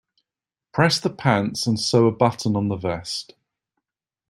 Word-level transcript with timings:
Press 0.73 0.99
the 0.99 1.11
pants 1.11 1.67
and 1.67 1.79
sew 1.79 2.07
a 2.07 2.11
button 2.11 2.55
on 2.55 2.69
the 2.69 2.75
vest. 2.75 3.35